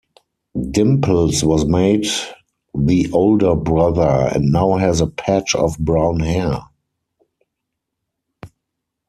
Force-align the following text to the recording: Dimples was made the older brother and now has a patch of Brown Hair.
Dimples 0.71 1.43
was 1.43 1.65
made 1.67 2.07
the 2.73 3.07
older 3.11 3.55
brother 3.55 4.31
and 4.33 4.51
now 4.51 4.77
has 4.77 4.99
a 4.99 5.05
patch 5.05 5.53
of 5.53 5.77
Brown 5.77 6.21
Hair. 6.21 6.57